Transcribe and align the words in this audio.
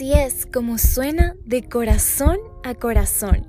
Así 0.00 0.14
es 0.14 0.46
como 0.46 0.78
suena 0.78 1.36
de 1.44 1.68
corazón 1.68 2.38
a 2.64 2.72
corazón. 2.72 3.46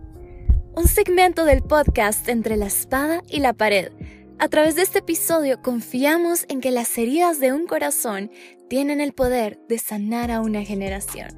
Un 0.76 0.86
segmento 0.86 1.46
del 1.46 1.64
podcast 1.64 2.28
entre 2.28 2.58
la 2.58 2.66
espada 2.66 3.24
y 3.30 3.40
la 3.40 3.54
pared. 3.54 3.94
A 4.38 4.50
través 4.50 4.76
de 4.76 4.82
este 4.82 5.00
episodio 5.00 5.62
confiamos 5.62 6.46
en 6.50 6.60
que 6.60 6.72
las 6.72 6.98
heridas 6.98 7.40
de 7.40 7.54
un 7.54 7.68
corazón 7.68 8.32
tienen 8.68 9.00
el 9.00 9.14
poder 9.14 9.62
de 9.70 9.80
sanar 9.80 10.30
a 10.30 10.42
una 10.42 10.66
generación. 10.66 11.30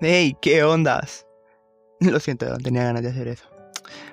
Hey, 0.00 0.36
¿qué 0.40 0.62
ondas? 0.62 1.27
Lo 2.00 2.20
siento, 2.20 2.56
tenía 2.58 2.84
ganas 2.84 3.02
de 3.02 3.10
hacer 3.10 3.28
eso. 3.28 3.44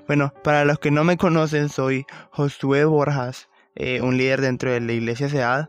Bueno, 0.08 0.34
para 0.44 0.66
los 0.66 0.80
que 0.80 0.92
no 0.92 1.04
me 1.04 1.18
conocen, 1.18 1.70
soy 1.70 2.06
Josué 2.32 2.86
Borjas, 2.86 3.50
eh, 3.76 4.02
un 4.02 4.18
líder 4.18 4.42
dentro 4.42 4.72
de 4.72 4.82
la 4.82 4.94
iglesia 4.94 5.30
SEAD. 5.30 5.68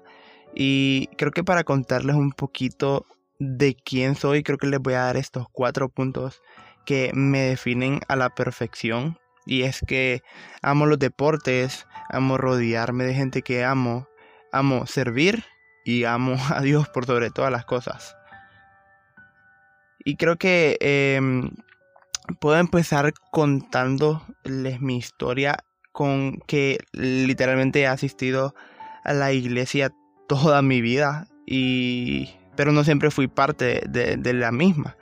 Y 0.55 1.09
creo 1.19 1.33
que 1.33 1.45
para 1.45 1.65
contarles 1.65 2.16
un 2.16 2.33
poquito 2.33 3.07
de 3.38 3.74
quién 3.74 4.15
soy, 4.15 4.43
creo 4.43 4.59
que 4.59 4.66
les 4.66 4.80
voy 4.80 4.95
a 4.95 5.02
dar 5.02 5.16
estos 5.16 5.47
cuatro 5.52 5.88
puntos 5.88 6.43
que 6.87 7.10
me 7.15 7.41
definen 7.41 8.01
a 8.09 8.16
la 8.16 8.30
perfección. 8.30 9.19
Y 9.45 9.62
es 9.62 9.80
que 9.87 10.23
amo 10.62 10.87
los 10.87 10.98
deportes, 10.98 11.87
amo 12.09 12.38
rodearme 12.38 13.05
de 13.05 13.15
gente 13.15 13.43
que 13.43 13.65
amo, 13.65 14.09
amo 14.52 14.87
servir 14.87 15.45
y 15.85 16.05
amo 16.05 16.37
a 16.55 16.62
Dios 16.62 16.88
por 16.88 17.05
sobre 17.07 17.30
todas 17.30 17.52
las 17.52 17.65
cosas. 17.65 18.16
Y 20.05 20.16
creo 20.16 20.37
que 20.37 20.79
em, 20.80 21.51
puedo 22.41 22.59
empezar 22.59 23.13
contándoles 23.30 24.80
mi 24.80 24.96
historia 24.96 25.59
con 25.93 26.41
que 26.46 26.79
literalmente 26.93 27.80
he 27.80 27.87
asistido 27.87 28.55
a 29.05 29.13
la 29.13 29.33
iglesia 29.33 29.93
toda 30.29 30.63
mi 30.63 30.80
vida 30.80 31.29
y 31.46 32.30
pero 32.57 32.73
no 32.73 32.85
siempre 32.85 33.10
fui 33.10 33.29
parte 33.29 33.83
de, 33.87 34.33
la 34.33 34.51
misma. 34.51 34.96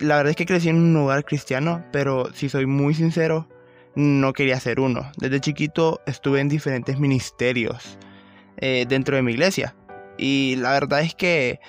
La 0.00 0.16
verdad 0.16 0.30
es 0.30 0.36
que 0.36 0.46
crecí 0.46 0.68
en 0.68 0.76
un 0.76 0.96
hogar 0.96 1.24
cristiano, 1.24 1.82
pero 1.92 2.32
si 2.34 2.48
soy 2.48 2.66
muy 2.66 2.94
sincero, 2.94 3.48
no 3.94 4.32
quería 4.34 4.60
ser 4.60 4.80
uno. 4.80 5.10
Desde 5.16 5.40
chiquito 5.40 6.00
estuve 6.06 6.40
en 6.40 6.48
diferentes 6.48 6.98
ministerios 6.98 7.98
eh, 8.58 8.84
dentro 8.88 9.16
de 9.16 9.22
mi 9.22 9.32
iglesia 9.32 9.74
y 10.18 10.56
la 10.56 10.72
verdad 10.72 11.00
es 11.00 11.14
que 11.14 11.60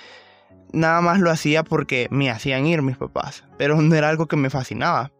nada 0.72 1.00
más 1.00 1.20
lo 1.20 1.30
hacía 1.30 1.62
porque 1.62 2.08
me 2.10 2.30
hacían 2.30 2.66
ir 2.66 2.82
mis 2.82 2.96
papás, 2.96 3.44
pero 3.58 3.80
no 3.80 3.94
era 3.94 4.08
algo 4.08 4.26
que 4.26 4.36
me 4.36 4.50
fascinaba. 4.50 5.12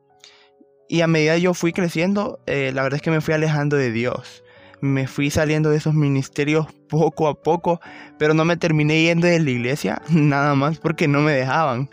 Y 0.89 1.00
a 1.00 1.06
medida 1.06 1.36
yo 1.36 1.55
fui 1.55 1.72
creciendo, 1.72 2.41
eh, 2.47 2.70
la 2.72 2.83
verdad 2.83 2.97
es 2.97 3.02
que 3.02 3.11
me 3.11 3.20
fui 3.20 3.34
alejando 3.34 3.77
de 3.77 3.91
Dios. 3.91 4.44
Me 4.80 5.08
fui 5.08 5.30
saliendo 5.30 5.70
de 5.70 5.78
esos 5.78 5.94
ministerios 5.94 6.67
poco 6.89 7.28
a 7.28 7.34
poco, 7.34 7.80
pero 8.19 8.34
no 8.34 8.44
me 8.44 8.56
terminé 8.56 9.02
yendo 9.02 9.27
de 9.27 9.41
la 9.41 9.50
iglesia, 9.50 10.02
nada 10.11 10.55
más 10.55 10.78
porque 10.78 11.08
no 11.08 11.20
me 11.20 11.33
dejaban. 11.33 11.91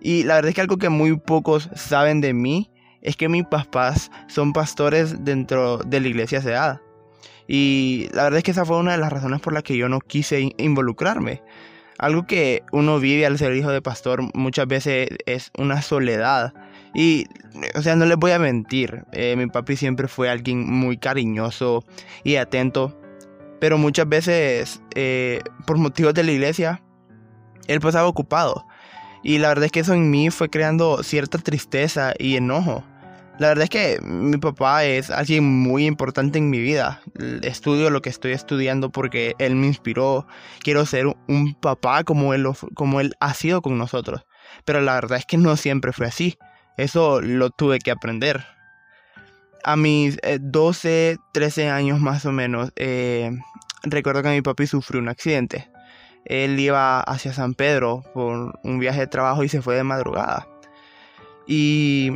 Y 0.00 0.24
la 0.24 0.36
verdad 0.36 0.50
es 0.50 0.54
que 0.54 0.60
algo 0.60 0.78
que 0.78 0.88
muy 0.88 1.16
pocos 1.18 1.68
saben 1.74 2.20
de 2.20 2.32
mí 2.32 2.70
es 3.02 3.16
que 3.16 3.28
mis 3.28 3.44
papás 3.44 4.10
son 4.28 4.52
pastores 4.52 5.24
dentro 5.24 5.78
de 5.78 6.00
la 6.00 6.08
iglesia 6.08 6.42
Seada. 6.42 6.82
Y 7.46 8.08
la 8.12 8.24
verdad 8.24 8.38
es 8.38 8.44
que 8.44 8.50
esa 8.50 8.66
fue 8.66 8.76
una 8.76 8.92
de 8.92 8.98
las 8.98 9.12
razones 9.12 9.40
por 9.40 9.54
las 9.54 9.62
que 9.62 9.76
yo 9.76 9.88
no 9.88 10.00
quise 10.00 10.54
involucrarme. 10.58 11.42
Algo 11.98 12.26
que 12.26 12.62
uno 12.70 13.00
vive 13.00 13.26
al 13.26 13.38
ser 13.38 13.54
hijo 13.56 13.70
de 13.70 13.82
pastor 13.82 14.22
muchas 14.34 14.68
veces 14.68 15.08
es 15.26 15.50
una 15.58 15.82
soledad. 15.82 16.54
Y, 16.94 17.26
o 17.74 17.82
sea, 17.82 17.96
no 17.96 18.06
les 18.06 18.16
voy 18.16 18.30
a 18.30 18.38
mentir, 18.38 19.04
eh, 19.12 19.34
mi 19.36 19.46
papi 19.46 19.76
siempre 19.76 20.08
fue 20.08 20.30
alguien 20.30 20.70
muy 20.70 20.96
cariñoso 20.96 21.84
y 22.24 22.36
atento, 22.36 22.98
pero 23.60 23.78
muchas 23.78 24.08
veces, 24.08 24.80
eh, 24.94 25.40
por 25.66 25.76
motivos 25.76 26.14
de 26.14 26.24
la 26.24 26.32
iglesia, 26.32 26.82
él 27.66 27.80
pasaba 27.80 28.08
ocupado. 28.08 28.64
Y 29.22 29.38
la 29.38 29.48
verdad 29.48 29.64
es 29.66 29.72
que 29.72 29.80
eso 29.80 29.92
en 29.92 30.10
mí 30.10 30.30
fue 30.30 30.48
creando 30.48 31.02
cierta 31.02 31.38
tristeza 31.38 32.14
y 32.18 32.36
enojo. 32.36 32.84
La 33.38 33.48
verdad 33.48 33.64
es 33.64 33.70
que 33.70 34.00
mi 34.02 34.36
papá 34.36 34.84
es 34.84 35.10
alguien 35.10 35.44
muy 35.44 35.86
importante 35.86 36.38
en 36.38 36.50
mi 36.50 36.58
vida. 36.58 37.00
Estudio 37.42 37.88
lo 37.88 38.02
que 38.02 38.10
estoy 38.10 38.32
estudiando 38.32 38.90
porque 38.90 39.36
él 39.38 39.54
me 39.54 39.68
inspiró. 39.68 40.26
Quiero 40.60 40.84
ser 40.86 41.06
un 41.28 41.54
papá 41.54 42.02
como 42.02 42.34
él, 42.34 42.44
como 42.74 43.00
él 43.00 43.14
ha 43.20 43.34
sido 43.34 43.62
con 43.62 43.78
nosotros. 43.78 44.26
Pero 44.64 44.80
la 44.80 44.94
verdad 44.94 45.18
es 45.18 45.24
que 45.24 45.36
no 45.36 45.56
siempre 45.56 45.92
fue 45.92 46.06
así. 46.06 46.36
Eso 46.76 47.20
lo 47.20 47.50
tuve 47.50 47.78
que 47.78 47.92
aprender. 47.92 48.44
A 49.62 49.76
mis 49.76 50.18
12, 50.40 51.10
eh, 51.12 51.16
13 51.32 51.68
años 51.70 52.00
más 52.00 52.26
o 52.26 52.32
menos, 52.32 52.72
eh, 52.74 53.30
recuerdo 53.84 54.22
que 54.22 54.30
mi 54.30 54.42
papi 54.42 54.66
sufrió 54.66 55.00
un 55.00 55.08
accidente. 55.08 55.70
Él 56.24 56.58
iba 56.58 57.00
hacia 57.02 57.32
San 57.32 57.54
Pedro 57.54 58.02
por 58.14 58.58
un 58.64 58.78
viaje 58.80 59.00
de 59.00 59.06
trabajo 59.06 59.44
y 59.44 59.48
se 59.48 59.62
fue 59.62 59.76
de 59.76 59.84
madrugada. 59.84 60.48
Y 61.46 62.12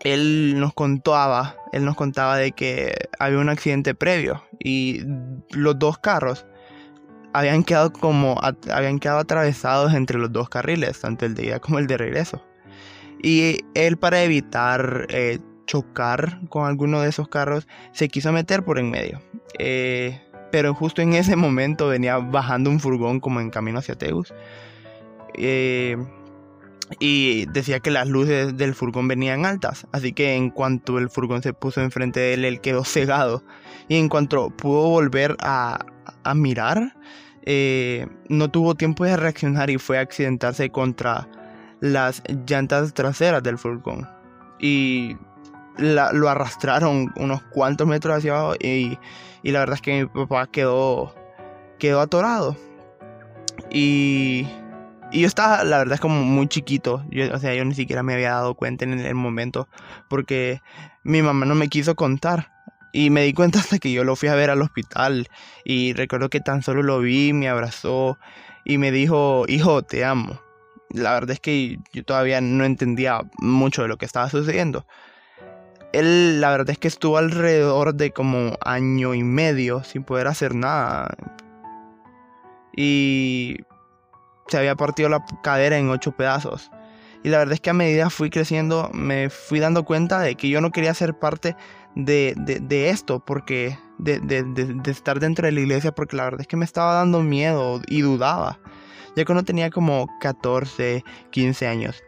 él 0.00 0.58
nos 0.58 0.74
contaba, 0.74 1.56
él 1.72 1.84
nos 1.84 1.96
contaba 1.96 2.36
de 2.36 2.52
que 2.52 2.94
había 3.18 3.38
un 3.38 3.48
accidente 3.48 3.94
previo 3.94 4.44
y 4.58 5.02
los 5.50 5.78
dos 5.78 5.98
carros 5.98 6.46
habían 7.32 7.62
quedado 7.62 7.92
como 7.92 8.40
habían 8.70 8.98
quedado 8.98 9.18
atravesados 9.18 9.94
entre 9.94 10.18
los 10.18 10.32
dos 10.32 10.48
carriles, 10.48 11.00
tanto 11.00 11.26
el 11.26 11.34
de 11.34 11.46
ida 11.46 11.60
como 11.60 11.78
el 11.78 11.86
de 11.86 11.96
regreso. 11.98 12.44
Y 13.22 13.64
él 13.74 13.96
para 13.96 14.22
evitar 14.22 15.06
eh, 15.10 15.38
chocar 15.66 16.40
con 16.48 16.66
alguno 16.66 17.00
de 17.00 17.08
esos 17.08 17.28
carros 17.28 17.66
se 17.92 18.08
quiso 18.08 18.32
meter 18.32 18.64
por 18.64 18.78
en 18.78 18.90
medio. 18.90 19.20
Eh, 19.58 20.20
pero 20.50 20.74
justo 20.74 21.02
en 21.02 21.12
ese 21.12 21.36
momento 21.36 21.88
venía 21.88 22.18
bajando 22.18 22.70
un 22.70 22.80
furgón 22.80 23.20
como 23.20 23.40
en 23.40 23.50
camino 23.50 23.80
hacia 23.80 23.96
Teus. 23.96 24.32
Eh, 25.34 25.96
y 26.98 27.46
decía 27.46 27.80
que 27.80 27.90
las 27.90 28.08
luces 28.08 28.56
del 28.56 28.74
furgón 28.74 29.08
venían 29.08 29.44
altas, 29.44 29.86
así 29.92 30.12
que 30.12 30.34
en 30.34 30.50
cuanto 30.50 30.98
el 30.98 31.10
furgón 31.10 31.42
se 31.42 31.52
puso 31.52 31.80
enfrente 31.80 32.20
de 32.20 32.34
él, 32.34 32.44
él 32.44 32.60
quedó 32.60 32.84
cegado. 32.84 33.44
Y 33.88 33.96
en 33.96 34.08
cuanto 34.08 34.50
pudo 34.50 34.88
volver 34.88 35.36
a, 35.40 35.84
a 36.24 36.34
mirar, 36.34 36.94
eh, 37.42 38.06
no 38.28 38.50
tuvo 38.50 38.74
tiempo 38.74 39.04
de 39.04 39.16
reaccionar 39.16 39.70
y 39.70 39.78
fue 39.78 39.98
a 39.98 40.02
accidentarse 40.02 40.70
contra 40.70 41.28
las 41.80 42.22
llantas 42.46 42.92
traseras 42.94 43.42
del 43.42 43.58
furgón. 43.58 44.08
Y 44.58 45.16
lo 45.78 46.28
arrastraron 46.28 47.12
unos 47.16 47.42
cuantos 47.44 47.86
metros 47.86 48.18
hacia 48.18 48.32
abajo 48.32 48.54
y, 48.60 48.98
y 49.42 49.52
la 49.52 49.60
verdad 49.60 49.76
es 49.76 49.82
que 49.82 50.02
mi 50.02 50.06
papá 50.08 50.46
quedó, 50.48 51.14
quedó 51.78 52.00
atorado. 52.00 52.56
Y 53.70 54.46
y 55.10 55.22
yo 55.22 55.26
estaba, 55.26 55.64
la 55.64 55.78
verdad, 55.78 55.94
es 55.94 56.00
como 56.00 56.22
muy 56.22 56.48
chiquito. 56.48 57.04
Yo, 57.10 57.34
o 57.34 57.38
sea, 57.38 57.54
yo 57.54 57.64
ni 57.64 57.74
siquiera 57.74 58.02
me 58.02 58.14
había 58.14 58.32
dado 58.32 58.54
cuenta 58.54 58.84
en 58.84 58.98
el 58.98 59.14
momento. 59.14 59.68
Porque 60.08 60.60
mi 61.02 61.22
mamá 61.22 61.46
no 61.46 61.54
me 61.54 61.68
quiso 61.68 61.94
contar. 61.94 62.52
Y 62.92 63.10
me 63.10 63.22
di 63.22 63.32
cuenta 63.32 63.58
hasta 63.60 63.78
que 63.78 63.92
yo 63.92 64.04
lo 64.04 64.16
fui 64.16 64.28
a 64.28 64.34
ver 64.34 64.50
al 64.50 64.60
hospital. 64.60 65.28
Y 65.64 65.94
recuerdo 65.94 66.28
que 66.28 66.40
tan 66.40 66.62
solo 66.62 66.82
lo 66.82 67.00
vi, 67.00 67.32
me 67.32 67.48
abrazó 67.48 68.18
y 68.64 68.76
me 68.76 68.90
dijo, 68.90 69.44
hijo, 69.48 69.82
te 69.82 70.04
amo. 70.04 70.40
La 70.90 71.12
verdad 71.14 71.30
es 71.30 71.40
que 71.40 71.78
yo 71.92 72.04
todavía 72.04 72.40
no 72.40 72.64
entendía 72.64 73.20
mucho 73.38 73.82
de 73.82 73.88
lo 73.88 73.96
que 73.96 74.04
estaba 74.04 74.28
sucediendo. 74.28 74.86
Él, 75.92 76.40
la 76.40 76.50
verdad 76.50 76.70
es 76.70 76.78
que 76.78 76.88
estuvo 76.88 77.16
alrededor 77.16 77.94
de 77.94 78.10
como 78.10 78.58
año 78.60 79.14
y 79.14 79.22
medio 79.22 79.84
sin 79.84 80.04
poder 80.04 80.26
hacer 80.26 80.54
nada. 80.54 81.14
Y 82.76 83.56
se 84.48 84.58
había 84.58 84.74
partido 84.74 85.08
la 85.08 85.24
cadera 85.42 85.78
en 85.78 85.88
ocho 85.90 86.12
pedazos. 86.12 86.70
Y 87.22 87.30
la 87.30 87.38
verdad 87.38 87.54
es 87.54 87.60
que 87.60 87.70
a 87.70 87.74
medida 87.74 88.10
fui 88.10 88.30
creciendo 88.30 88.90
me 88.92 89.28
fui 89.28 89.58
dando 89.58 89.84
cuenta 89.84 90.20
de 90.20 90.36
que 90.36 90.48
yo 90.48 90.60
no 90.60 90.70
quería 90.70 90.94
ser 90.94 91.18
parte 91.18 91.56
de, 91.94 92.34
de, 92.36 92.90
esto, 92.90 93.20
porque 93.20 93.76
de, 93.98 94.20
de, 94.20 94.90
estar 94.90 95.18
dentro 95.18 95.46
de 95.46 95.52
la 95.52 95.60
iglesia, 95.60 95.92
porque 95.92 96.16
la 96.16 96.24
verdad 96.24 96.42
es 96.42 96.46
que 96.46 96.56
me 96.56 96.64
estaba 96.64 96.94
dando 96.94 97.22
miedo 97.22 97.80
y 97.88 98.02
dudaba. 98.02 98.58
Ya 99.16 99.24
que 99.24 99.34
no 99.34 99.44
tenía 99.44 99.70
como 99.70 100.06
14, 100.20 101.02
15 101.30 101.66
años. 101.66 102.04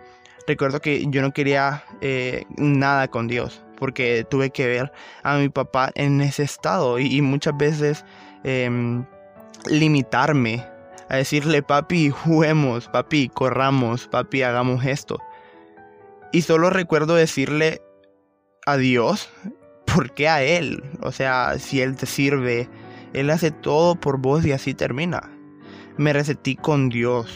Recuerdo 0.46 0.80
que 0.80 1.06
yo 1.08 1.22
no 1.22 1.32
quería 1.32 1.84
eh, 2.00 2.44
nada 2.56 3.08
con 3.08 3.26
Dios, 3.26 3.64
porque 3.76 4.24
tuve 4.30 4.50
que 4.50 4.66
ver 4.66 4.92
a 5.24 5.36
mi 5.36 5.48
papá 5.48 5.90
en 5.96 6.20
ese 6.20 6.44
estado 6.44 6.98
y, 7.00 7.20
muchas 7.20 7.56
veces 7.56 8.04
em, 8.44 9.04
limitarme 9.68 10.64
a 11.10 11.16
decirle, 11.16 11.62
papi, 11.62 12.10
juguemos, 12.10 12.88
papi, 12.88 13.28
corramos, 13.28 14.06
papi, 14.06 14.42
hagamos 14.42 14.84
esto. 14.86 15.18
Y 16.32 16.42
solo 16.42 16.70
recuerdo 16.70 17.16
decirle 17.16 17.82
a 18.64 18.76
Dios, 18.76 19.28
¿por 19.92 20.14
qué 20.14 20.28
a 20.28 20.42
Él? 20.42 20.84
O 21.02 21.10
sea, 21.10 21.58
si 21.58 21.82
Él 21.82 21.96
te 21.96 22.06
sirve, 22.06 22.68
Él 23.12 23.28
hace 23.30 23.50
todo 23.50 23.96
por 23.96 24.18
vos 24.18 24.46
y 24.46 24.52
así 24.52 24.72
termina. 24.72 25.28
Me 25.96 26.12
resetí 26.12 26.54
con 26.54 26.88
Dios. 26.88 27.28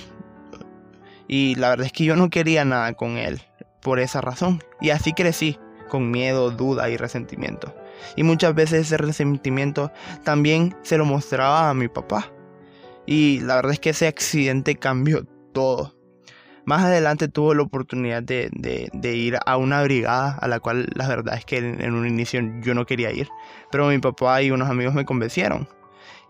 Y 1.26 1.56
la 1.56 1.70
verdad 1.70 1.86
es 1.86 1.92
que 1.92 2.04
yo 2.04 2.14
no 2.14 2.30
quería 2.30 2.64
nada 2.64 2.92
con 2.94 3.18
Él. 3.18 3.42
por 3.82 3.98
esa 3.98 4.20
razón. 4.20 4.62
Y 4.80 4.90
así 4.90 5.12
crecí, 5.12 5.58
con 5.88 6.12
miedo, 6.12 6.52
duda 6.52 6.88
y 6.90 6.96
resentimiento. 6.96 7.74
Y 8.14 8.22
muchas 8.22 8.54
veces 8.54 8.86
ese 8.86 8.98
resentimiento 8.98 9.90
también 10.22 10.76
se 10.82 10.96
lo 10.96 11.04
mostraba 11.04 11.68
a 11.70 11.74
mi 11.74 11.88
papá. 11.88 12.30
Y 13.06 13.40
la 13.40 13.56
verdad 13.56 13.72
es 13.72 13.80
que 13.80 13.90
ese 13.90 14.06
accidente 14.06 14.76
cambió 14.76 15.24
todo. 15.52 15.94
Más 16.66 16.82
adelante 16.82 17.28
tuve 17.28 17.54
la 17.54 17.62
oportunidad 17.62 18.22
de, 18.22 18.50
ir 19.02 19.38
a 19.44 19.56
una 19.58 19.82
brigada 19.82 20.38
a 20.40 20.48
la 20.48 20.60
cual 20.60 20.88
la 20.94 21.06
verdad 21.06 21.36
es 21.36 21.44
que 21.44 21.58
en, 21.58 21.92
un 21.92 22.06
inicio 22.06 22.40
yo 22.62 22.74
no 22.74 22.86
quería 22.86 23.12
ir. 23.12 23.28
Pero 23.70 23.88
mi 23.88 23.98
papá 23.98 24.40
y 24.40 24.50
unos 24.50 24.70
amigos 24.70 24.94
me 24.94 25.04
convencieron. 25.04 25.68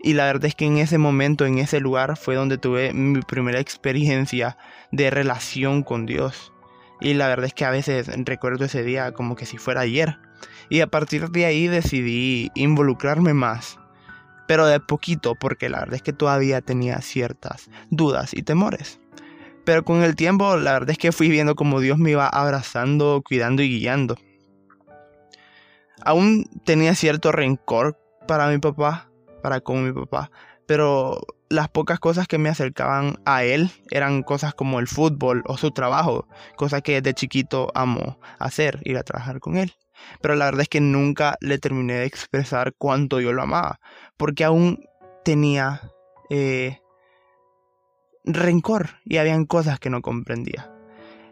Y 0.01 0.13
la 0.13 0.25
verdad 0.25 0.45
es 0.45 0.55
que 0.55 0.65
en 0.65 0.77
ese 0.77 0.97
momento, 0.97 1.45
en 1.45 1.57
ese 1.57 1.79
lugar, 1.79 2.17
fue 2.17 2.35
donde 2.35 2.57
tuve 2.57 2.93
mi 2.93 3.21
primera 3.21 3.59
experiencia 3.59 4.57
de 4.91 5.09
relación 5.09 5.83
con 5.83 6.05
Dios. 6.05 6.51
Y 6.99 7.13
la 7.13 7.27
verdad 7.27 7.45
es 7.45 7.53
que 7.53 7.65
a 7.65 7.71
veces 7.71 8.09
recuerdo 8.25 8.65
ese 8.65 8.83
día 8.83 9.13
como 9.13 9.35
que 9.35 9.45
si 9.45 9.57
fuera 9.57 9.81
ayer. 9.81 10.17
Y 10.69 10.81
a 10.81 10.87
partir 10.87 11.29
de 11.29 11.45
ahí 11.45 11.67
decidí 11.67 12.51
involucrarme 12.55 13.33
más. 13.33 13.79
Pero 14.47 14.65
de 14.67 14.79
poquito, 14.79 15.35
porque 15.35 15.69
la 15.69 15.79
verdad 15.79 15.95
es 15.95 16.01
que 16.01 16.13
todavía 16.13 16.61
tenía 16.61 17.01
ciertas 17.01 17.69
dudas 17.89 18.33
y 18.33 18.43
temores. 18.43 18.99
Pero 19.65 19.83
con 19.83 20.03
el 20.03 20.15
tiempo, 20.15 20.57
la 20.57 20.73
verdad 20.73 20.91
es 20.91 20.97
que 20.97 21.11
fui 21.11 21.29
viendo 21.29 21.55
como 21.55 21.79
Dios 21.79 21.97
me 21.97 22.11
iba 22.11 22.27
abrazando, 22.27 23.23
cuidando 23.27 23.63
y 23.63 23.69
guiando. 23.69 24.15
Aún 26.03 26.45
tenía 26.65 26.93
cierto 26.93 27.31
rencor 27.31 27.99
para 28.27 28.47
mi 28.49 28.59
papá, 28.59 29.09
para 29.41 29.61
con 29.61 29.83
mi 29.83 29.91
papá, 29.91 30.29
pero 30.67 31.19
las 31.49 31.69
pocas 31.69 31.99
cosas 31.99 32.27
que 32.27 32.37
me 32.37 32.49
acercaban 32.49 33.17
a 33.25 33.43
él 33.43 33.71
eran 33.91 34.23
cosas 34.23 34.53
como 34.53 34.79
el 34.79 34.87
fútbol 34.87 35.43
o 35.45 35.57
su 35.57 35.71
trabajo, 35.71 36.27
cosas 36.55 36.81
que 36.81 37.01
desde 37.01 37.13
chiquito 37.13 37.71
amo 37.75 38.19
hacer, 38.39 38.81
ir 38.83 38.97
a 38.97 39.03
trabajar 39.03 39.39
con 39.39 39.57
él. 39.57 39.73
Pero 40.21 40.35
la 40.35 40.45
verdad 40.45 40.61
es 40.61 40.69
que 40.69 40.81
nunca 40.81 41.37
le 41.41 41.57
terminé 41.57 41.93
de 41.95 42.05
expresar 42.05 42.73
cuánto 42.77 43.19
yo 43.19 43.33
lo 43.33 43.43
amaba, 43.43 43.79
porque 44.17 44.43
aún 44.43 44.85
tenía 45.23 45.81
eh, 46.29 46.79
rencor 48.23 48.89
y 49.05 49.17
habían 49.17 49.45
cosas 49.45 49.79
que 49.79 49.89
no 49.89 50.01
comprendía. 50.01 50.71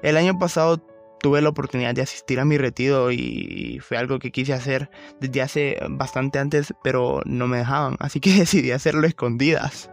El 0.02 0.18
año 0.18 0.38
pasado 0.38 0.86
tuve 1.24 1.42
la 1.42 1.50
oportunidad 1.50 1.96
de 1.96 2.02
asistir 2.02 2.40
a 2.42 2.46
mi 2.46 2.58
retiro 2.58 3.10
y 3.12 3.80
fue 3.82 3.98
algo 3.98 4.20
que 4.20 4.32
quise 4.32 4.54
hacer 4.54 4.90
desde 5.22 5.42
hace 5.42 5.78
bastante 5.90 6.38
antes, 6.38 6.74
pero 6.84 7.22
no 7.26 7.48
me 7.48 7.60
dejaban, 7.60 7.96
así 8.00 8.20
que 8.20 8.34
decidí 8.40 8.72
hacerlo 8.72 9.08
escondidas. 9.08 9.90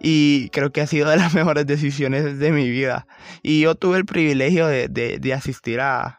Y 0.00 0.48
creo 0.48 0.72
que 0.72 0.80
ha 0.80 0.86
sido 0.86 1.08
de 1.10 1.16
las 1.16 1.34
mejores 1.34 1.66
decisiones 1.66 2.38
de 2.38 2.50
mi 2.50 2.68
vida. 2.68 3.06
Y 3.42 3.60
yo 3.60 3.76
tuve 3.76 3.98
el 3.98 4.04
privilegio 4.04 4.66
de, 4.66 5.32
asistir 5.34 5.80
al, 5.80 6.18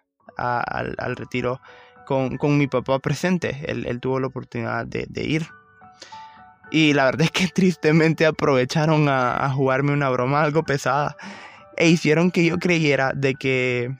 retiro 1.16 1.60
con, 2.06 2.58
mi 2.58 2.68
papá 2.68 3.00
presente. 3.00 3.64
Él, 3.68 4.00
tuvo 4.00 4.20
la 4.20 4.28
oportunidad 4.28 4.86
de, 4.86 5.24
ir. 5.24 5.48
Y 6.72 6.94
la 6.94 7.06
verdad 7.06 7.22
es 7.22 7.32
que 7.32 7.48
tristemente 7.54 8.26
aprovecharon 8.26 9.10
a, 9.10 9.46
a 9.46 9.50
jugarme 9.50 9.94
una 9.94 10.10
broma 10.10 10.42
algo 10.42 10.64
pesada. 10.64 11.16
E 11.78 11.90
hicieron 11.90 12.32
que 12.32 12.46
yo 12.46 12.60
creyera 12.60 13.14
de 13.16 13.36
que 13.36 13.92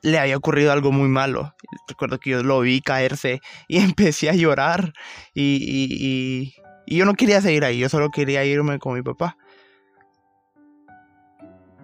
le 0.00 0.18
había 0.18 0.36
ocurrido 0.36 0.72
algo 0.72 0.92
muy 0.92 1.08
malo. 1.08 1.54
Recuerdo 1.88 2.18
que 2.18 2.30
yo 2.30 2.42
lo 2.42 2.60
vi 2.60 2.80
caerse 2.80 3.40
y 3.68 3.78
empecé 3.78 4.30
a 4.30 4.34
llorar 4.34 4.92
y, 5.34 6.54
yo 6.86 7.06
no 7.06 7.14
quería 7.14 7.40
seguir 7.40 7.64
ahí, 7.64 7.78
yo 7.78 7.88
solo 7.88 8.10
quería 8.10 8.44
irme 8.44 8.78
con 8.78 8.94
mi 8.94 9.02
papá. 9.02 9.36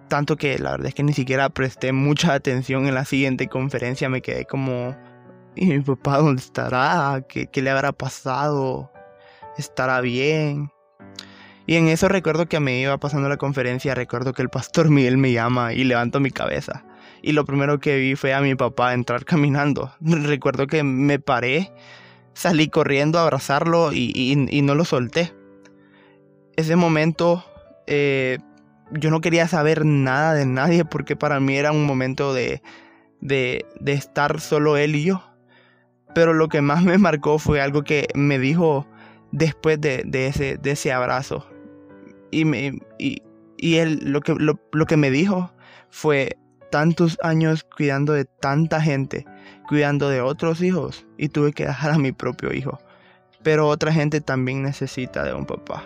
Tanto 0.07 0.35
que 0.35 0.59
la 0.59 0.71
verdad 0.71 0.87
es 0.87 0.93
que 0.93 1.03
ni 1.03 1.13
siquiera 1.13 1.49
presté 1.49 1.93
mucha 1.93 2.33
atención 2.33 2.87
en 2.87 2.95
la 2.95 3.05
siguiente 3.05 3.47
conferencia, 3.47 4.09
me 4.09 4.21
quedé 4.21 4.45
como, 4.45 4.95
¿y 5.55 5.65
mi 5.67 5.79
papá 5.81 6.17
dónde 6.17 6.41
estará? 6.41 7.23
¿Qué, 7.27 7.47
qué 7.47 7.61
le 7.61 7.69
habrá 7.69 7.91
pasado? 7.91 8.91
¿Estará 9.57 10.01
bien? 10.01 10.71
Y 11.65 11.75
en 11.75 11.87
eso 11.87 12.07
recuerdo 12.07 12.47
que 12.47 12.57
a 12.57 12.59
mí 12.59 12.81
iba 12.81 12.97
pasando 12.97 13.29
la 13.29 13.37
conferencia, 13.37 13.93
recuerdo 13.93 14.33
que 14.33 14.41
el 14.41 14.49
pastor 14.49 14.89
Miguel 14.89 15.17
me 15.17 15.31
llama 15.31 15.73
y 15.73 15.83
levanto 15.83 16.19
mi 16.19 16.31
cabeza 16.31 16.83
y 17.21 17.33
lo 17.33 17.45
primero 17.45 17.79
que 17.79 17.97
vi 17.97 18.15
fue 18.15 18.33
a 18.33 18.41
mi 18.41 18.55
papá 18.55 18.93
entrar 18.93 19.25
caminando. 19.25 19.93
Recuerdo 20.01 20.67
que 20.67 20.83
me 20.83 21.19
paré, 21.19 21.71
salí 22.33 22.69
corriendo 22.69 23.19
a 23.19 23.23
abrazarlo 23.23 23.91
y, 23.93 24.35
no 24.63 24.75
lo 24.75 24.85
solté. 24.85 25.33
Ese 26.55 26.75
momento 26.75 27.45
eh, 27.87 28.37
yo 28.91 29.11
no 29.11 29.21
quería 29.21 29.47
saber 29.47 29.85
nada 29.85 30.33
de 30.33 30.45
nadie 30.45 30.85
porque 30.85 31.15
para 31.15 31.39
mí 31.39 31.55
era 31.55 31.71
un 31.71 31.85
momento 31.85 32.33
de, 32.33 32.61
de, 33.21 33.65
estar 33.85 34.39
solo 34.41 34.77
él 34.77 34.95
y 34.95 35.05
yo. 35.05 35.23
Pero 36.13 36.33
lo 36.33 36.49
que 36.49 36.61
más 36.61 36.83
me 36.85 36.97
marcó 36.97 37.39
fue 37.39 37.61
algo 37.61 37.83
que 37.83 38.07
me 38.15 38.39
dijo 38.39 38.87
después 39.31 39.79
de, 39.79 40.03
ese, 40.63 40.91
abrazo. 40.91 41.45
Y, 42.31 43.75
él 43.77 43.99
lo 44.03 44.21
que, 44.21 44.35
lo 44.35 44.85
que 44.85 44.97
me 44.97 45.11
dijo 45.11 45.51
fue, 45.89 46.37
tantos 46.69 47.17
años 47.23 47.63
cuidando 47.63 48.13
de 48.13 48.25
tanta 48.25 48.81
gente, 48.81 49.25
cuidando 49.67 50.09
de 50.09 50.21
otros 50.21 50.61
hijos 50.61 51.05
y 51.17 51.29
tuve 51.29 51.53
que 51.53 51.65
dejar 51.65 51.91
a 51.91 51.97
mi 51.97 52.11
propio 52.11 52.53
hijo. 52.53 52.79
Pero 53.43 53.67
otra 53.67 53.91
gente 53.91 54.21
también 54.21 54.63
necesita 54.63 55.23
de 55.23 55.33
un 55.33 55.45
papá. 55.45 55.83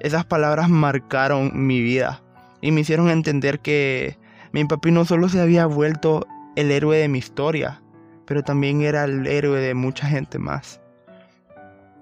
Esas 0.00 0.24
palabras 0.24 0.68
marcaron 0.68 1.52
mi 1.54 1.80
vida 1.80 2.22
y 2.60 2.72
me 2.72 2.80
hicieron 2.80 3.08
entender 3.08 3.60
que 3.60 4.18
mi 4.52 4.64
papi 4.64 4.90
no 4.90 5.04
solo 5.04 5.28
se 5.28 5.40
había 5.40 5.66
vuelto 5.66 6.26
el 6.56 6.70
héroe 6.70 6.98
de 6.98 7.08
mi 7.08 7.18
historia, 7.18 7.81
pero 8.32 8.42
también 8.42 8.80
era 8.80 9.04
el 9.04 9.26
héroe 9.26 9.60
de 9.60 9.74
mucha 9.74 10.06
gente 10.06 10.38
más. 10.38 10.80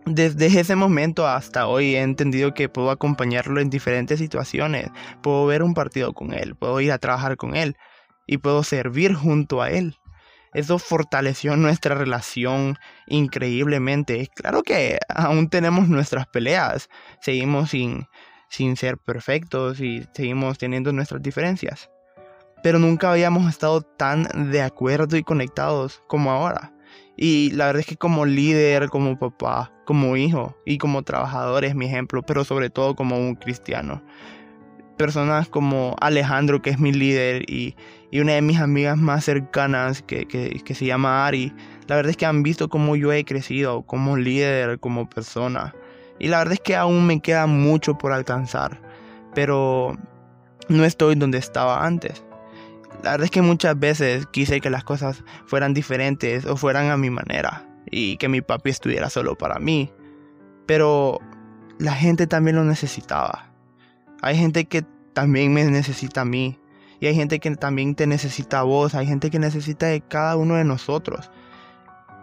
Desde 0.06 0.47
ese 0.47 0.77
momento 0.77 1.27
hasta 1.27 1.67
hoy 1.67 1.97
he 1.97 2.03
entendido 2.03 2.55
que 2.55 2.69
puedo 2.69 2.93
acompañarlo 2.93 3.61
en 3.61 3.69
diferentes 3.69 4.21
situaciones, 4.21 4.91
puedo 5.25 5.44
ver 5.47 5.65
un 5.65 5.75
partido 5.75 6.12
con 6.12 6.32
él, 6.32 6.55
puedo 6.55 6.81
ir 6.81 6.93
a 6.93 6.99
trabajar 6.99 7.37
con 7.37 7.56
él, 7.56 7.77
y 8.29 8.38
puedo 8.38 8.62
servir 8.62 9.12
junto 9.12 9.61
a 9.61 9.71
Él. 9.71 9.97
Eso 10.55 10.79
fortaleció 10.79 11.56
nuestra 11.56 11.97
relación 11.97 12.79
increíblemente. 13.09 14.29
Claro 14.37 14.62
que 14.62 15.00
aún 15.09 15.49
tenemos 15.49 15.88
nuestras 15.88 16.29
peleas, 16.29 16.88
seguimos 17.21 17.71
sin, 17.71 18.06
sin 18.49 18.77
ser 18.77 18.99
perfectos 18.99 19.81
y 19.81 20.06
seguimos 20.15 20.59
teniendo 20.59 20.93
nuestras 20.93 21.21
diferencias. 21.23 21.91
Pero 22.62 22.79
nunca 22.79 23.10
habíamos 23.10 23.48
estado 23.48 23.82
tan 23.82 24.50
de 24.50 24.62
acuerdo 24.62 25.17
y 25.17 25.22
conectados 25.22 26.02
como 26.06 26.31
ahora. 26.31 26.72
Y 27.17 27.50
la 27.52 27.67
verdad 27.67 27.81
es 27.81 27.86
que 27.86 27.96
como 27.96 28.26
líder, 28.26 28.88
como 28.88 29.19
papá, 29.19 29.72
como 29.84 30.17
hijo 30.17 30.56
y 30.64 30.79
como 30.79 31.02
trabajador 31.02 31.64
es 31.64 31.74
mi 31.74 31.86
ejemplo, 31.86 32.22
pero 32.22 32.44
sobre 32.44 32.70
todo 32.70 32.94
como 32.94 33.19
un 33.19 33.34
cristiano 33.34 34.02
personas 35.00 35.48
como 35.48 35.96
Alejandro, 36.02 36.60
que 36.60 36.69
es 36.69 36.79
mi 36.79 36.93
líder, 36.93 37.50
y, 37.50 37.74
una 38.12 38.32
de 38.32 38.43
mis 38.43 38.60
amigas 38.60 38.98
más 38.98 39.24
cercanas, 39.24 40.02
que, 40.02 40.26
que, 40.26 40.74
se 40.74 40.84
llama 40.84 41.26
Ari, 41.26 41.55
la 41.86 41.96
verdad 41.96 42.10
es 42.10 42.19
que 42.19 42.26
han 42.26 42.43
visto 42.43 42.69
cómo 42.69 42.96
yo 42.96 43.10
he 43.10 43.24
crecido 43.24 43.81
como 43.86 44.19
líder, 44.19 44.79
como 44.79 45.08
persona. 45.08 45.74
Y 46.19 46.29
la 46.29 46.36
verdad 46.36 46.52
es 46.52 46.60
que 46.60 46.76
aún 46.76 47.06
me 47.06 47.22
queda 47.22 47.46
mucho 47.46 47.96
por 47.96 48.12
alcanzar, 48.12 48.79
pero 49.34 49.96
no 50.69 50.84
estoy 50.84 51.14
donde 51.14 51.38
estaba 51.38 51.86
antes. 51.86 52.22
La 53.03 53.13
verdad 53.13 53.25
es 53.25 53.31
que 53.31 53.43
muchas 53.43 53.79
veces 53.79 54.27
quise 54.27 54.61
que 54.61 54.70
las 54.70 54.85
cosas 54.85 55.25
fueran 55.47 55.73
diferentes 55.75 56.44
o 56.44 56.56
fueran 56.56 56.91
a 56.91 56.97
mi 56.97 57.11
manera 57.11 57.67
y 57.91 58.17
que 58.19 58.29
mi 58.29 58.43
papi 58.43 58.70
estuviera 58.70 59.09
solo 59.11 59.37
para 59.37 59.59
mí. 59.59 59.91
Pero 60.67 61.19
la 61.79 61.94
gente 61.94 62.27
también 62.27 62.56
lo 62.56 62.65
necesitaba. 62.65 63.53
Hay 64.23 64.37
gente 64.37 64.67
que 64.67 64.85
también 65.15 65.53
me 65.53 65.65
necesita 65.65 66.23
a 66.23 66.25
mí. 66.25 66.59
Y 67.01 67.06
hay 67.06 67.15
gente 67.15 67.41
que 67.41 67.56
también 67.56 67.94
te 67.94 68.06
necesita 68.06 68.61
a 68.61 68.63
vos. 68.65 68.94
Hay 68.94 69.06
gente 69.06 69.31
que 69.31 69.39
necesita 69.39 69.87
de 69.87 70.03
cada 70.03 70.37
uno 70.37 70.56
de 70.56 70.65
nosotros. 70.65 71.31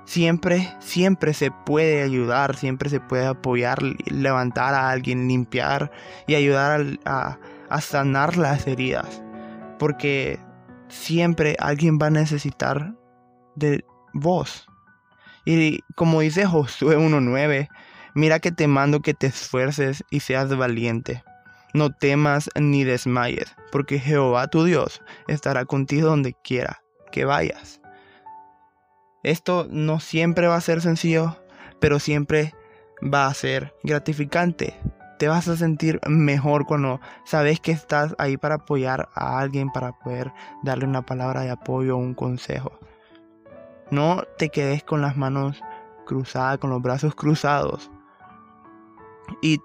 Siempre, 0.05 0.73
siempre 0.79 1.33
se 1.33 1.51
puede 1.51 2.03
ayudar, 2.03 2.55
siempre 2.55 2.89
se 2.89 2.99
puede 3.01 3.25
apoyar, 3.25 3.81
levantar 4.05 4.73
a 4.73 4.89
alguien, 4.89 5.27
limpiar 5.27 5.91
y 6.27 6.35
ayudar 6.35 6.99
a, 7.03 7.39
a 7.69 7.81
sanar 7.81 8.37
las 8.37 8.67
heridas. 8.67 9.21
Porque 9.79 10.39
siempre 10.89 11.55
alguien 11.59 11.97
va 12.01 12.07
a 12.07 12.11
necesitar 12.11 12.95
de 13.55 13.83
vos. 14.13 14.67
Y 15.45 15.81
como 15.95 16.21
dice 16.21 16.45
Josué 16.45 16.97
1.9, 16.97 17.69
mira 18.13 18.39
que 18.39 18.51
te 18.51 18.67
mando 18.67 19.01
que 19.01 19.13
te 19.13 19.27
esfuerces 19.27 20.03
y 20.09 20.19
seas 20.19 20.55
valiente. 20.55 21.23
No 21.73 21.91
temas 21.91 22.49
ni 22.59 22.83
desmayes, 22.83 23.55
porque 23.71 23.99
Jehová 23.99 24.47
tu 24.47 24.63
Dios 24.63 25.01
estará 25.27 25.65
contigo 25.65 26.09
donde 26.09 26.35
quiera 26.43 26.81
que 27.11 27.25
vayas. 27.25 27.81
Esto 29.23 29.67
no 29.69 29.99
siempre 29.99 30.47
va 30.47 30.55
a 30.55 30.61
ser 30.61 30.81
sencillo, 30.81 31.37
pero 31.79 31.99
siempre 31.99 32.53
va 33.01 33.27
a 33.27 33.33
ser 33.33 33.73
gratificante. 33.83 34.75
Te 35.17 35.27
vas 35.27 35.47
a 35.47 35.57
sentir 35.57 35.99
mejor 36.07 36.65
cuando 36.65 36.99
sabes 37.25 37.59
que 37.59 37.71
estás 37.71 38.15
ahí 38.17 38.37
para 38.37 38.55
apoyar 38.55 39.09
a 39.13 39.39
alguien, 39.39 39.71
para 39.71 39.91
poder 39.93 40.31
darle 40.63 40.85
una 40.85 41.05
palabra 41.05 41.41
de 41.41 41.49
apoyo 41.49 41.95
o 41.95 41.99
un 41.99 42.13
consejo. 42.13 42.79
No 43.89 44.23
te 44.37 44.49
quedes 44.49 44.83
con 44.83 45.01
las 45.01 45.17
manos 45.17 45.61
cruzadas, 46.05 46.57
con 46.59 46.69
los 46.69 46.81
brazos 46.81 47.15
cruzados. 47.15 47.89
Y 49.41 49.59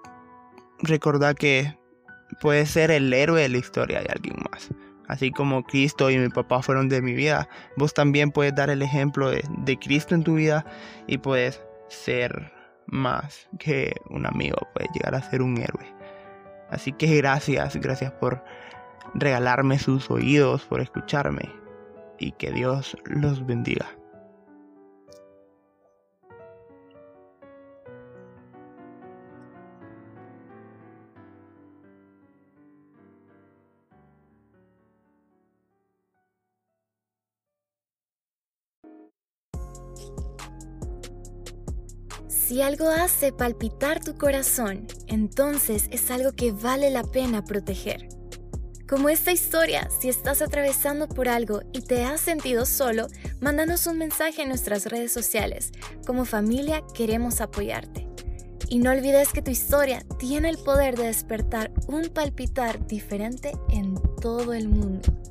recordá 0.79 1.33
que 1.33 1.77
puedes 2.41 2.69
ser 2.71 2.91
el 2.91 3.13
héroe 3.13 3.41
de 3.41 3.49
la 3.49 3.57
historia 3.57 4.01
de 4.01 4.09
alguien 4.09 4.37
más. 4.51 4.69
Así 5.07 5.31
como 5.31 5.63
Cristo 5.63 6.09
y 6.09 6.17
mi 6.17 6.29
papá 6.29 6.61
fueron 6.61 6.89
de 6.89 7.01
mi 7.01 7.13
vida, 7.13 7.49
vos 7.75 7.93
también 7.93 8.31
puedes 8.31 8.55
dar 8.55 8.69
el 8.69 8.81
ejemplo 8.81 9.29
de 9.29 9.77
Cristo 9.77 10.15
en 10.15 10.23
tu 10.23 10.35
vida 10.35 10.65
y 11.07 11.17
puedes 11.17 11.61
ser 11.89 12.62
más 12.87 13.47
que 13.59 13.93
un 14.09 14.25
amigo, 14.25 14.57
puede 14.73 14.89
llegar 14.93 15.15
a 15.15 15.29
ser 15.29 15.41
un 15.41 15.57
héroe. 15.57 15.93
Así 16.69 16.91
que 16.91 17.17
gracias, 17.17 17.75
gracias 17.77 18.11
por 18.13 18.43
regalarme 19.13 19.79
sus 19.79 20.09
oídos, 20.09 20.63
por 20.65 20.81
escucharme 20.81 21.51
y 22.19 22.31
que 22.33 22.51
Dios 22.51 22.97
los 23.05 23.45
bendiga. 23.45 23.87
Si 42.53 42.61
algo 42.61 42.87
hace 42.87 43.31
palpitar 43.31 43.99
tu 43.99 44.15
corazón, 44.15 44.85
entonces 45.07 45.87
es 45.89 46.11
algo 46.11 46.33
que 46.33 46.51
vale 46.51 46.91
la 46.91 47.01
pena 47.01 47.43
proteger. 47.43 48.07
Como 48.87 49.09
esta 49.09 49.31
historia, 49.31 49.89
si 49.99 50.07
estás 50.07 50.39
atravesando 50.43 51.09
por 51.09 51.29
algo 51.29 51.61
y 51.73 51.81
te 51.81 52.03
has 52.03 52.21
sentido 52.21 52.67
solo, 52.67 53.07
mándanos 53.41 53.87
un 53.87 53.97
mensaje 53.97 54.43
en 54.43 54.49
nuestras 54.49 54.85
redes 54.85 55.11
sociales. 55.11 55.71
Como 56.05 56.25
familia 56.25 56.83
queremos 56.93 57.41
apoyarte. 57.41 58.07
Y 58.69 58.77
no 58.77 58.91
olvides 58.91 59.29
que 59.33 59.41
tu 59.41 59.49
historia 59.49 60.05
tiene 60.19 60.49
el 60.49 60.59
poder 60.59 60.95
de 60.95 61.05
despertar 61.05 61.71
un 61.87 62.09
palpitar 62.09 62.85
diferente 62.85 63.53
en 63.69 63.95
todo 64.21 64.53
el 64.53 64.69
mundo. 64.69 65.22